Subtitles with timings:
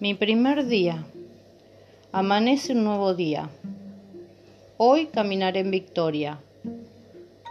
[0.00, 1.04] Mi primer día.
[2.10, 3.50] Amanece un nuevo día.
[4.78, 6.40] Hoy caminaré en victoria.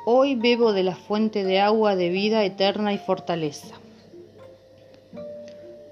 [0.08, 3.76] Hoy bebo de la fuente de agua de vida eterna y fortaleza.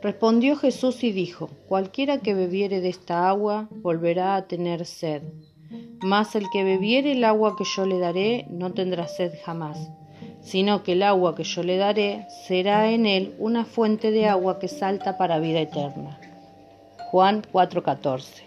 [0.01, 5.21] Respondió Jesús y dijo, Cualquiera que bebiere de esta agua volverá a tener sed,
[6.01, 9.91] mas el que bebiere el agua que yo le daré no tendrá sed jamás
[10.41, 14.59] sino que el agua que yo le daré será en él una fuente de agua
[14.59, 16.17] que salta para vida eterna.
[17.09, 18.43] Juan 4:14.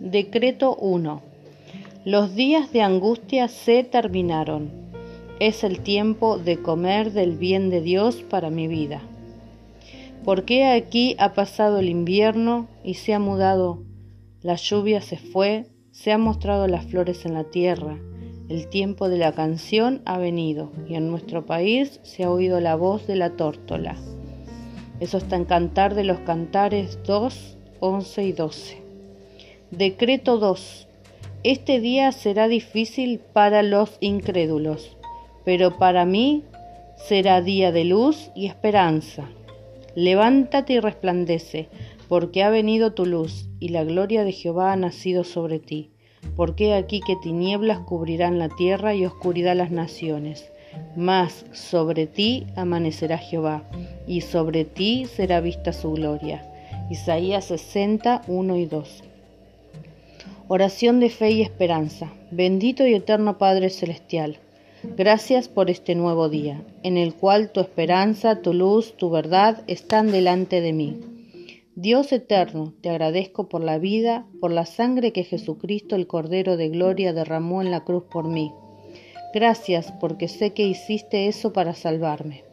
[0.00, 1.20] Decreto 1.
[2.06, 4.70] Los días de angustia se terminaron.
[5.40, 9.02] Es el tiempo de comer del bien de Dios para mi vida.
[10.24, 13.82] Porque aquí ha pasado el invierno y se ha mudado,
[14.40, 17.98] la lluvia se fue, se han mostrado las flores en la tierra,
[18.48, 22.74] el tiempo de la canción ha venido y en nuestro país se ha oído la
[22.74, 23.96] voz de la tórtola.
[24.98, 28.82] Eso está en Cantar de los Cantares 2, 11 y 12.
[29.70, 30.88] Decreto 2.
[31.44, 34.96] Este día será difícil para los incrédulos,
[35.44, 36.44] pero para mí
[36.96, 39.28] será día de luz y esperanza.
[39.94, 41.68] Levántate y resplandece,
[42.08, 45.90] porque ha venido tu luz, y la gloria de Jehová ha nacido sobre ti
[46.36, 50.50] porque aquí que tinieblas cubrirán la tierra y oscuridad las naciones.
[50.96, 53.64] Mas sobre ti amanecerá Jehová,
[54.06, 56.44] y sobre ti será vista su gloria.
[56.90, 59.04] Isaías 60, 1 y 2.
[60.48, 62.10] Oración de fe y esperanza.
[62.30, 64.38] Bendito y eterno Padre Celestial,
[64.96, 70.10] gracias por este nuevo día, en el cual tu esperanza, tu luz, tu verdad están
[70.10, 70.98] delante de mí.
[71.74, 76.70] Dios eterno, te agradezco por la vida, por la sangre que Jesucristo el Cordero de
[76.70, 78.50] Gloria derramó en la cruz por mí.
[79.34, 82.47] Gracias porque sé que hiciste eso para salvarme.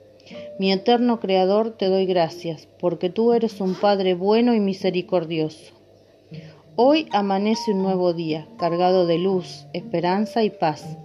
[0.58, 5.74] Mi eterno Creador, te doy gracias, porque tú eres un Padre bueno y misericordioso.
[6.78, 10.98] Hoy amanece un nuevo día, cargado de luz, esperanza y paz.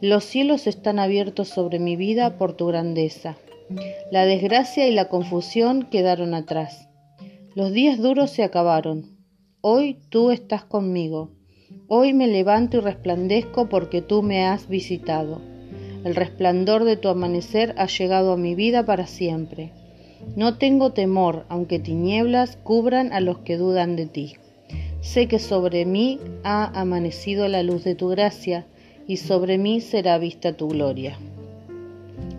[0.00, 3.36] Los cielos están abiertos sobre mi vida por tu grandeza.
[4.12, 6.88] La desgracia y la confusión quedaron atrás.
[7.56, 9.18] Los días duros se acabaron.
[9.60, 11.30] Hoy tú estás conmigo.
[11.88, 15.53] Hoy me levanto y resplandezco porque tú me has visitado.
[16.04, 19.72] El resplandor de tu amanecer ha llegado a mi vida para siempre.
[20.36, 24.34] No tengo temor, aunque tinieblas cubran a los que dudan de ti.
[25.00, 28.66] Sé que sobre mí ha amanecido la luz de tu gracia,
[29.06, 31.18] y sobre mí será vista tu gloria.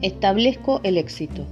[0.02, 1.46] Establezco el éxito.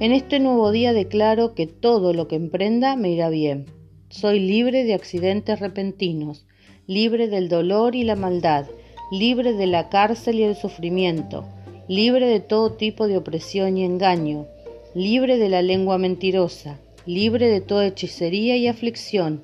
[0.00, 3.66] En este nuevo día declaro que todo lo que emprenda me irá bien.
[4.08, 6.46] Soy libre de accidentes repentinos,
[6.86, 8.66] libre del dolor y la maldad,
[9.10, 11.44] libre de la cárcel y el sufrimiento,
[11.88, 14.46] libre de todo tipo de opresión y engaño,
[14.94, 19.42] libre de la lengua mentirosa, libre de toda hechicería y aflicción,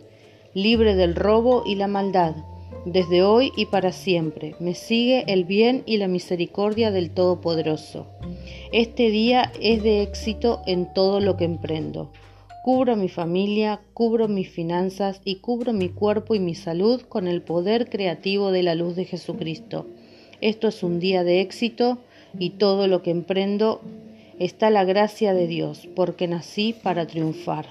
[0.55, 2.37] libre del robo y la maldad.
[2.85, 8.07] Desde hoy y para siempre me sigue el bien y la misericordia del Todopoderoso.
[8.73, 12.13] Este día es de éxito en todo lo que emprendo.
[12.67, 17.41] Cubro mi familia, cubro mis finanzas y cubro mi cuerpo y mi salud con el
[17.41, 19.87] poder creativo de la luz de Jesucristo.
[20.41, 21.99] Esto es un día de éxito
[22.37, 23.83] y todo lo que emprendo
[24.41, 27.67] está la gracia de Dios, porque nací para triunfar.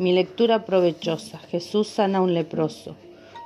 [0.00, 1.38] Mi lectura provechosa.
[1.38, 2.96] Jesús sana a un leproso.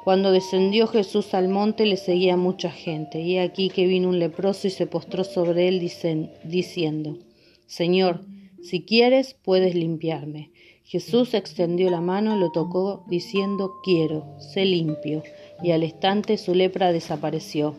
[0.04, 4.68] Cuando descendió Jesús al monte le seguía mucha gente, y aquí que vino un leproso
[4.68, 7.18] y se postró sobre él diciendo,
[7.66, 8.20] Señor,
[8.62, 10.50] si quieres puedes limpiarme.
[10.84, 15.22] Jesús extendió la mano, lo tocó, diciendo, quiero, sé limpio,
[15.62, 17.76] y al instante su lepra desapareció.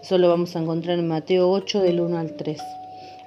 [0.00, 2.60] Eso lo vamos a encontrar en Mateo 8 del 1 al 3.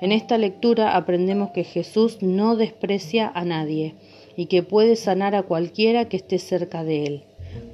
[0.01, 3.95] En esta lectura aprendemos que Jesús no desprecia a nadie
[4.37, 7.23] y que puede sanar a cualquiera que esté cerca de él.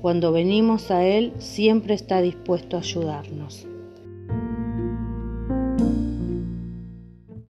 [0.02, 3.68] Cuando venimos a Él, siempre está dispuesto a ayudarnos.